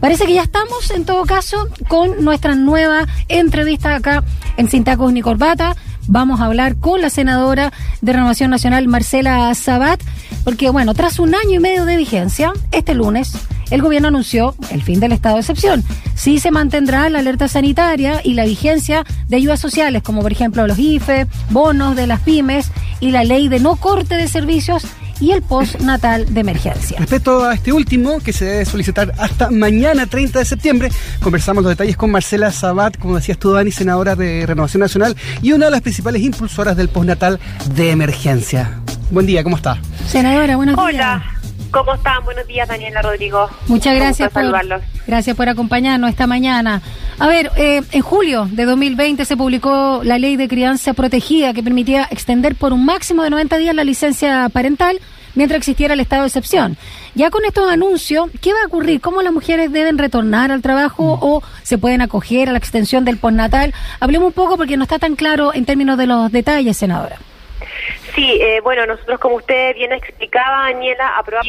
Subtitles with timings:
[0.00, 4.22] Parece que ya estamos, en todo caso, con nuestra nueva entrevista acá
[4.56, 4.68] en
[5.12, 5.76] ni Corbata.
[6.06, 10.00] Vamos a hablar con la senadora de Renovación Nacional, Marcela Sabat,
[10.44, 13.32] porque, bueno, tras un año y medio de vigencia, este lunes
[13.70, 15.84] el gobierno anunció el fin del estado de excepción.
[16.14, 20.66] Sí se mantendrá la alerta sanitaria y la vigencia de ayudas sociales, como por ejemplo
[20.66, 22.70] los IFE, bonos de las pymes
[23.00, 24.86] y la ley de no corte de servicios
[25.20, 26.98] y el postnatal de emergencia.
[26.98, 30.90] Respecto a este último, que se debe solicitar hasta mañana 30 de septiembre,
[31.20, 35.52] conversamos los detalles con Marcela Sabat, como decías tú, Dani, senadora de Renovación Nacional y
[35.52, 37.38] una de las principales impulsoras del postnatal
[37.74, 38.80] de emergencia.
[39.10, 39.78] Buen día, ¿cómo está?
[40.06, 40.86] Senadora, buenos días.
[40.86, 41.37] Hola.
[41.70, 42.24] ¿Cómo están?
[42.24, 43.48] Buenos días, Daniela Rodrigo.
[43.66, 44.44] Muchas gracias por,
[45.06, 46.80] gracias por acompañarnos esta mañana.
[47.18, 51.62] A ver, eh, en julio de 2020 se publicó la ley de crianza protegida que
[51.62, 54.98] permitía extender por un máximo de 90 días la licencia parental
[55.34, 56.76] mientras existiera el estado de excepción.
[57.14, 59.00] Ya con estos anuncios, ¿qué va a ocurrir?
[59.00, 61.18] ¿Cómo las mujeres deben retornar al trabajo mm.
[61.22, 63.74] o se pueden acoger a la extensión del postnatal?
[64.00, 67.18] Hablemos un poco porque no está tan claro en términos de los detalles, senadora.
[68.14, 71.48] Sí, eh, bueno, nosotros como usted bien explicaba, Daniela, aprobamos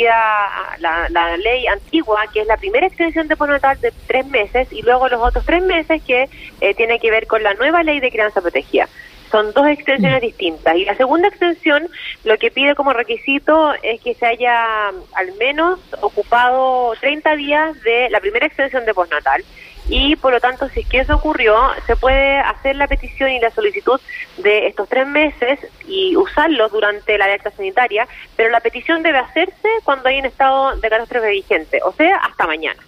[0.79, 5.07] la, ley antigua, que es la primera extensión de postnatal de tres meses, y luego
[5.07, 6.29] los otros tres meses que
[6.61, 8.87] eh, tiene que ver con la nueva ley de crianza protegida.
[9.31, 10.25] Son dos extensiones mm.
[10.25, 10.75] distintas.
[10.75, 11.87] Y la segunda extensión
[12.23, 18.09] lo que pide como requisito es que se haya al menos ocupado 30 días de
[18.09, 19.43] la primera extensión de postnatal
[19.89, 21.55] y por lo tanto si es que eso ocurrió
[21.87, 23.99] se puede hacer la petición y la solicitud
[24.37, 29.67] de estos tres meses y usarlos durante la alerta sanitaria, pero la petición debe hacerse
[29.83, 32.79] cuando hay un estado de catástrofe vigente, o sea, hasta mañana.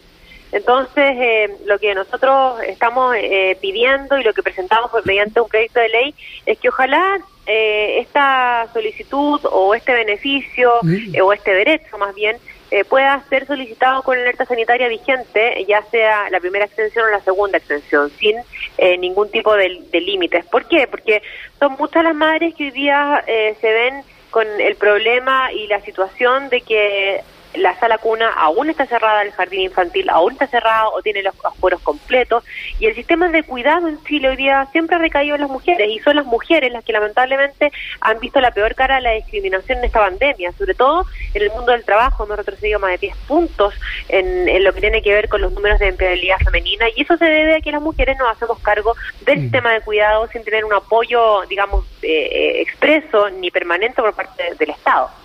[0.51, 5.79] Entonces, eh, lo que nosotros estamos eh, pidiendo y lo que presentamos mediante un proyecto
[5.79, 11.21] de ley es que ojalá eh, esta solicitud o este beneficio mm.
[11.21, 12.37] o este derecho más bien
[12.73, 17.19] eh, pueda ser solicitado con alerta sanitaria vigente, ya sea la primera extensión o la
[17.19, 18.37] segunda extensión, sin
[18.77, 20.45] eh, ningún tipo de, de, límites.
[20.45, 20.87] ¿Por qué?
[20.87, 21.21] Porque
[21.59, 25.81] son muchas las madres que hoy día eh, se ven con el problema y la
[25.81, 27.21] situación de que
[27.55, 31.33] la sala cuna aún está cerrada, el jardín infantil aún está cerrado o tiene los
[31.43, 32.43] aforos completos
[32.79, 35.89] y el sistema de cuidado en Chile hoy día siempre ha recaído en las mujeres
[35.89, 39.79] y son las mujeres las que lamentablemente han visto la peor cara de la discriminación
[39.79, 43.17] en esta pandemia, sobre todo en el mundo del trabajo, hemos retrocedido más de 10
[43.27, 43.73] puntos
[44.09, 47.25] en, lo que tiene que ver con los números de empleabilidad femenina y eso se
[47.25, 49.41] debe a que las mujeres nos hacemos cargo del mm.
[49.43, 54.55] sistema de cuidado sin tener un apoyo, digamos, eh, eh, expreso ni permanente por parte
[54.57, 55.20] del Estado.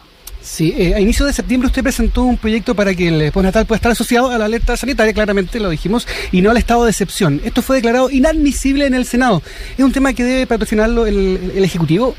[0.46, 3.78] Sí, eh, a inicio de septiembre usted presentó un proyecto para que el postnatal pueda
[3.78, 7.40] estar asociado a la alerta sanitaria, claramente lo dijimos, y no al estado de excepción.
[7.44, 9.42] Esto fue declarado inadmisible en el Senado.
[9.76, 12.14] ¿Es un tema que debe patrocinarlo el, el Ejecutivo?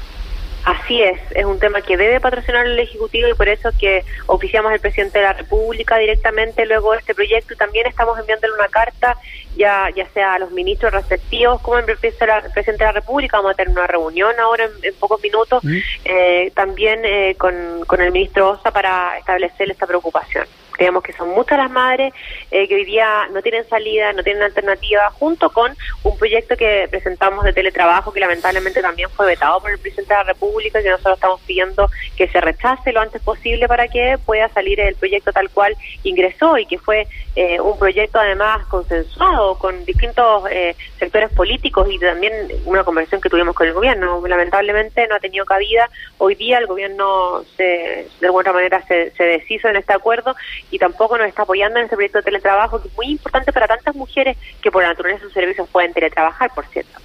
[0.67, 4.69] Así es, es un tema que debe patrocinar el Ejecutivo y por eso que oficiamos
[4.69, 7.53] al presidente de la República directamente luego de este proyecto.
[7.53, 9.17] Y también estamos enviándole una carta
[9.55, 12.25] ya ya sea a los ministros respectivos como el presidente
[12.71, 15.63] de la República, vamos a tener una reunión ahora en, pocos minutos,
[16.03, 20.45] eh, también eh, con, con el ministro Osa para establecer esta preocupación.
[20.77, 22.13] Creemos que son muchas las madres
[22.51, 26.87] eh, que hoy día no tienen salida, no tienen alternativa, junto con un proyecto que
[26.89, 30.89] presentamos de teletrabajo que lamentablemente también fue vetado por el presidente de la República, que
[30.89, 35.31] nosotros estamos pidiendo que se rechace lo antes posible para que pueda salir el proyecto
[35.31, 41.29] tal cual ingresó y que fue eh, un proyecto además consensuado con distintos eh, sectores
[41.31, 42.33] políticos y también
[42.65, 44.25] una conversación que tuvimos con el gobierno.
[44.27, 45.89] Lamentablemente no ha tenido cabida.
[46.17, 50.35] Hoy día el gobierno se, de alguna manera se, se deshizo en este acuerdo
[50.71, 53.67] y tampoco nos está apoyando en ese proyecto de teletrabajo que es muy importante para
[53.67, 56.99] tantas mujeres que por la naturaleza sus servicios pueden teletrabajar, por cierto.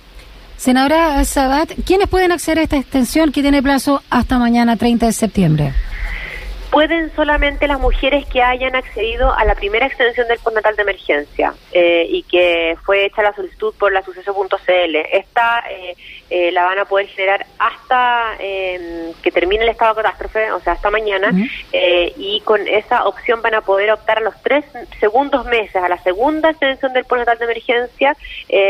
[0.57, 5.13] Senadora Sabat, ¿quiénes pueden acceder a esta extensión que tiene plazo hasta mañana 30 de
[5.13, 5.75] septiembre?
[6.73, 11.53] Pueden solamente las mujeres que hayan accedido a la primera extensión del postnatal de emergencia
[11.71, 14.97] eh, y que fue hecha la solicitud por la suceso.cl.
[15.13, 15.95] Esta eh,
[16.31, 20.61] eh, la van a poder generar hasta em, que termine el estado de catástrofe, o
[20.61, 21.31] sea, hasta mañana,
[21.73, 24.65] y con esa opción van a poder optar a los tres
[24.99, 28.17] segundos meses, a la segunda extensión del postnatal de emergencia,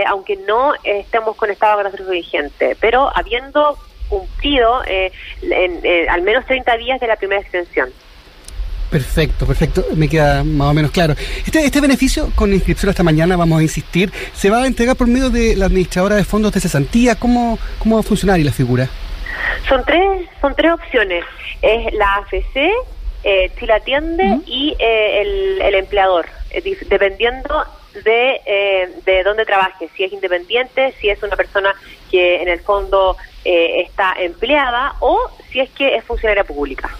[0.08, 3.78] aunque no estemos con estado de catástrofe vigente, pero habiendo
[4.12, 5.10] cumplido eh,
[5.40, 7.88] en, eh, al menos 30 días de la primera extensión.
[8.90, 11.14] Perfecto, perfecto, me queda más o menos claro.
[11.46, 15.06] Este, este beneficio, con inscripción hasta mañana, vamos a insistir, ¿se va a entregar por
[15.06, 17.14] medio de la administradora de fondos de cesantía?
[17.14, 18.90] ¿Cómo, cómo va a funcionar y la figura?
[19.66, 21.24] Son tres, son tres opciones.
[21.62, 22.70] Es la AFC,
[23.24, 26.26] eh, si la atiende y eh, el, el, empleador,
[26.90, 27.64] dependiendo
[28.04, 31.74] de, de dónde trabaje, si es independiente, si es una persona
[32.10, 35.18] que en el fondo eh, está empleada o
[35.50, 36.90] si es que es funcionaria pública.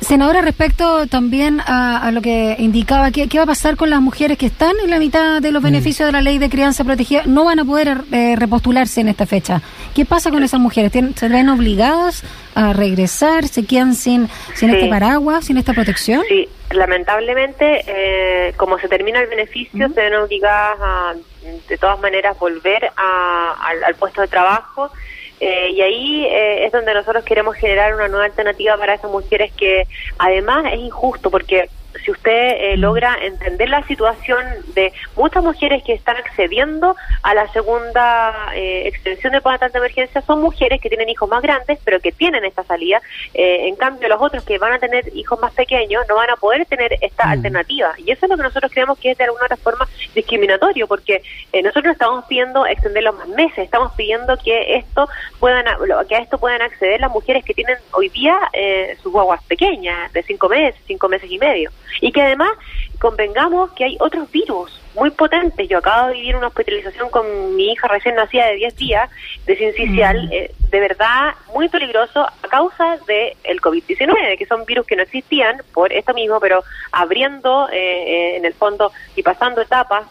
[0.00, 4.46] Senadora, respecto también a, lo que indicaba, ¿qué, va a pasar con las mujeres que
[4.46, 5.66] están en la mitad de los mm.
[5.66, 7.22] beneficios de la ley de crianza protegida?
[7.26, 9.60] No van a poder eh, repostularse en esta fecha.
[9.94, 10.90] ¿Qué pasa con esas mujeres?
[10.90, 12.24] ¿Se ven obligadas
[12.54, 13.46] a regresar?
[13.46, 16.24] ¿Se quedan sin, sin este paraguas, sin esta protección?
[16.26, 21.14] Sí, lamentablemente, eh, como se termina el beneficio, se ven obligadas a,
[21.68, 24.90] de todas maneras, volver al puesto de trabajo
[25.40, 29.50] eh, y ahí eh, es donde nosotros queremos generar una nueva alternativa para esas mujeres
[29.52, 29.86] que
[30.18, 31.68] además es injusto porque
[32.04, 32.80] si usted eh, mm.
[32.80, 34.44] logra entender la situación
[34.74, 40.22] de muchas mujeres que están accediendo a la segunda eh, extensión de postnatal de emergencia,
[40.22, 43.00] son mujeres que tienen hijos más grandes, pero que tienen esta salida.
[43.34, 46.36] Eh, en cambio, los otros que van a tener hijos más pequeños no van a
[46.36, 47.30] poder tener esta mm.
[47.30, 47.94] alternativa.
[47.98, 51.22] Y eso es lo que nosotros creemos que es de alguna otra forma discriminatorio, porque
[51.62, 55.08] nosotros estamos pidiendo extender los más meses, estamos pidiendo que esto
[55.38, 55.64] puedan
[56.08, 58.38] que a esto puedan acceder las mujeres que tienen hoy día
[59.02, 61.70] sus guaguas pequeñas, de cinco meses, cinco meses y medio.
[62.00, 62.52] Y que además
[62.98, 65.68] convengamos que hay otros virus muy potentes.
[65.68, 69.10] Yo acabo de vivir una hospitalización con mi hija recién nacida de 10 días
[69.46, 70.32] de sincicial, mm.
[70.32, 75.02] eh, de verdad muy peligroso a causa del el COVID-19, que son virus que no
[75.02, 80.04] existían por esto mismo, pero abriendo eh, eh, en el fondo y pasando etapas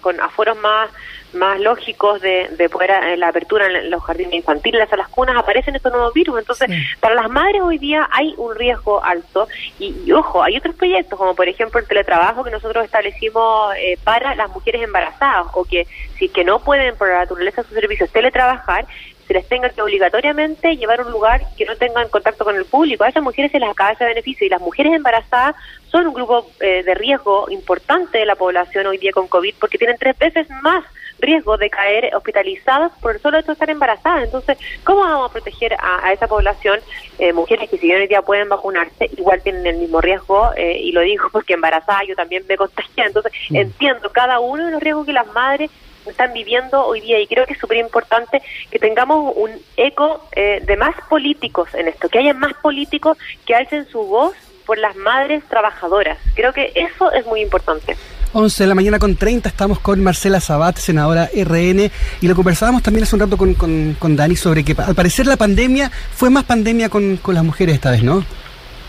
[0.00, 0.90] con aforos más
[1.34, 5.36] más lógicos de, de poder eh, la apertura en los jardines infantiles, a las cunas,
[5.36, 6.38] aparecen estos nuevos virus.
[6.38, 6.70] Entonces,
[7.00, 9.48] para las madres hoy día hay un riesgo alto.
[9.78, 14.34] Y, ojo, hay otros proyectos, como por ejemplo el teletrabajo que nosotros establecimos eh, para
[14.34, 15.86] las mujeres embarazadas, o que
[16.18, 18.86] si que no pueden por la naturaleza de sus servicios teletrabajar,
[19.26, 22.64] se les tenga que obligatoriamente llevar a un lugar que no tengan contacto con el
[22.64, 23.04] público.
[23.04, 25.54] A esas mujeres se les acaba ese beneficio y las mujeres embarazadas
[25.90, 29.78] son un grupo eh, de riesgo importante de la población hoy día con COVID porque
[29.78, 30.84] tienen tres veces más
[31.22, 34.24] riesgo de caer hospitalizadas por solo hecho de estar embarazadas.
[34.24, 36.80] Entonces, ¿cómo vamos a proteger a, esa población?
[37.18, 40.78] Eh, mujeres que si bien hoy día pueden vacunarse, igual tienen el mismo riesgo, eh,
[40.78, 43.04] y lo digo porque embarazada yo también me contagié.
[43.06, 43.56] Entonces, mm.
[43.56, 45.70] entiendo cada uno de los riesgos que las madres
[46.06, 50.60] están viviendo hoy día y creo que es súper importante que tengamos un eco eh,
[50.64, 53.16] de más políticos en esto, que haya más políticos
[53.46, 54.34] que alcen su voz
[54.66, 56.18] por las madres trabajadoras.
[56.34, 57.96] Creo que eso es muy importante.
[58.34, 61.90] 11 de la mañana con 30 estamos con Marcela Sabat, senadora RN,
[62.20, 65.36] y lo conversábamos también hace un rato con, con, Dani sobre que al parecer la
[65.36, 68.24] pandemia fue más pandemia con, con las mujeres esta vez, ¿no?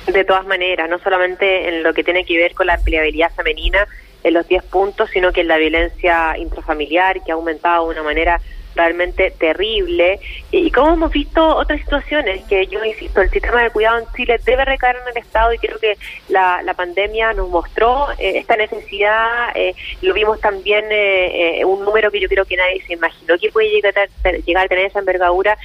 [0.07, 3.86] De todas maneras, no solamente en lo que tiene que ver con la empleabilidad femenina
[4.24, 8.04] en los 10 puntos, sino que en la violencia intrafamiliar, que ha aumentado de una
[8.04, 8.40] manera
[8.75, 10.19] realmente terrible.
[10.51, 14.39] Y como hemos visto otras situaciones, que yo insisto, el sistema de cuidado en Chile
[14.45, 15.97] debe recaer en el Estado y creo que
[16.29, 19.49] la, la pandemia nos mostró eh, esta necesidad.
[19.55, 23.51] Eh, lo vimos también eh, un número que yo creo que nadie se imaginó que
[23.51, 25.57] puede llegar a, llegar a tener esa envergadura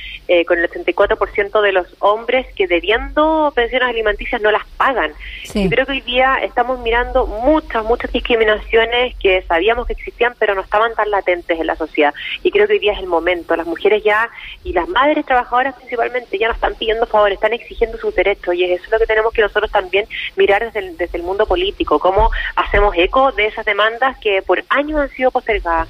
[0.46, 5.12] con el 84% de los hombres que debiendo pensiones alimenticias no las pagan.
[5.54, 10.54] Y creo que hoy día estamos mirando muchas, muchas discriminaciones que sabíamos que existían, pero
[10.54, 12.14] no estaban tan latentes en la sociedad.
[12.42, 13.56] Y creo que hoy día el momento.
[13.56, 14.30] Las mujeres ya,
[14.64, 18.54] y las madres trabajadoras principalmente, ya no están pidiendo favores, están exigiendo sus derechos.
[18.54, 20.06] Y es eso lo que tenemos que nosotros también
[20.36, 24.64] mirar desde el, desde el mundo político, cómo hacemos eco de esas demandas que por
[24.68, 25.88] años han sido postergadas.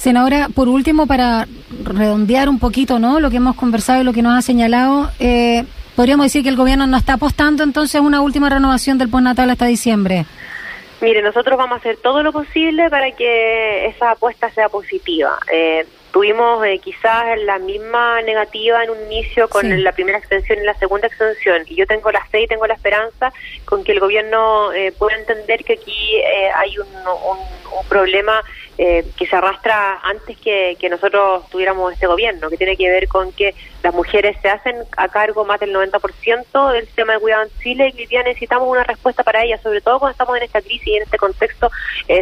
[0.00, 1.46] Senadora, por último, para
[1.84, 3.20] redondear un poquito ¿no?
[3.20, 5.64] lo que hemos conversado y lo que nos ha señalado, eh,
[5.94, 9.66] podríamos decir que el gobierno no está apostando entonces una última renovación del postnatal hasta
[9.66, 10.24] diciembre.
[11.02, 15.38] Mire, nosotros vamos a hacer todo lo posible para que esa apuesta sea positiva.
[15.52, 20.64] Eh, Tuvimos eh, quizás la misma negativa en un inicio con la primera extensión y
[20.64, 21.62] la segunda extensión.
[21.66, 23.32] Y yo tengo la fe y tengo la esperanza
[23.64, 26.86] con que el gobierno eh, pueda entender que aquí eh, hay un,
[27.88, 28.42] problema
[28.78, 33.08] eh, que se arrastra antes que, que, nosotros tuviéramos este gobierno, que tiene que ver
[33.08, 37.44] con que las mujeres se hacen a cargo más del 90% del sistema de cuidado
[37.44, 40.42] en Chile y hoy día necesitamos una respuesta para ellas, sobre todo cuando estamos en
[40.44, 41.70] esta crisis y en este contexto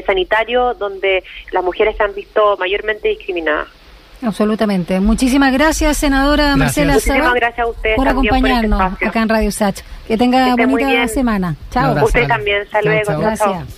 [0.07, 3.77] sanitario donde las mujeres se han visto mayormente discriminadas.
[4.22, 5.00] Absolutamente.
[5.00, 9.80] Muchísimas gracias, senadora Marcela Muchísimas gracias a usted por acompañarnos acá en Radio Sach.
[10.06, 11.54] Que tenga bonita semana.
[11.70, 12.04] Chao.
[12.04, 12.62] Usted también.
[12.62, 13.18] Hasta luego.
[13.18, 13.77] Gracias.